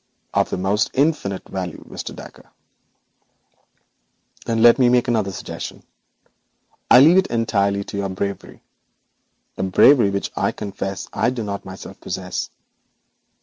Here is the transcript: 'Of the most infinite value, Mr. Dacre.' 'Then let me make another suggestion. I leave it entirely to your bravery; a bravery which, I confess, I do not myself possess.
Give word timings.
'Of 0.33 0.49
the 0.49 0.57
most 0.57 0.89
infinite 0.95 1.47
value, 1.47 1.85
Mr. 1.87 2.15
Dacre.' 2.15 2.49
'Then 4.47 4.63
let 4.63 4.79
me 4.79 4.89
make 4.89 5.07
another 5.07 5.31
suggestion. 5.31 5.83
I 6.89 7.01
leave 7.01 7.17
it 7.17 7.27
entirely 7.27 7.83
to 7.83 7.97
your 7.97 8.09
bravery; 8.09 8.63
a 9.57 9.61
bravery 9.61 10.09
which, 10.09 10.31
I 10.35 10.53
confess, 10.53 11.07
I 11.13 11.29
do 11.29 11.43
not 11.43 11.65
myself 11.65 11.99
possess. 12.01 12.49